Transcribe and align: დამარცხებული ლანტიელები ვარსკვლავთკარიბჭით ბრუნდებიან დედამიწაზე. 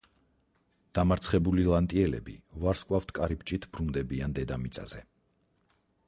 დამარცხებული 0.99 1.65
ლანტიელები 1.71 2.33
ვარსკვლავთკარიბჭით 2.63 3.67
ბრუნდებიან 3.75 4.33
დედამიწაზე. 4.39 5.03